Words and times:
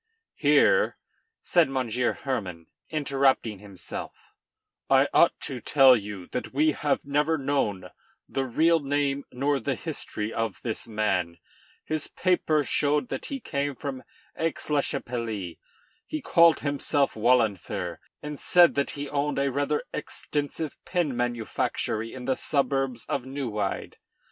["Here," 0.33 0.97
said 1.43 1.69
Monsieur 1.69 2.13
Hermann, 2.13 2.65
interrupting 2.89 3.59
himself, 3.59 4.33
"I 4.89 5.07
ought 5.13 5.39
to 5.41 5.59
tell 5.61 5.95
you 5.95 6.25
that 6.31 6.51
we 6.55 6.71
have 6.71 7.05
never 7.05 7.37
known 7.37 7.91
the 8.27 8.45
real 8.45 8.79
name 8.79 9.25
nor 9.31 9.59
the 9.59 9.75
history 9.75 10.33
of 10.33 10.59
this 10.63 10.87
man; 10.87 11.37
his 11.85 12.07
papers 12.07 12.67
showed 12.67 13.09
that 13.09 13.27
he 13.27 13.39
came 13.39 13.75
from 13.75 14.01
Aix 14.35 14.71
la 14.71 14.81
Chapelle; 14.81 15.53
he 16.07 16.19
called 16.23 16.61
himself 16.61 17.13
Wahlenfer 17.13 17.99
and 18.23 18.39
said 18.39 18.73
that 18.73 18.91
he 18.97 19.07
owned 19.07 19.37
a 19.37 19.51
rather 19.51 19.83
extensive 19.93 20.79
pin 20.83 21.15
manufactory 21.15 22.11
in 22.11 22.25
the 22.25 22.35
suburbs 22.35 23.05
of 23.07 23.23
Neuwied. 23.25 23.97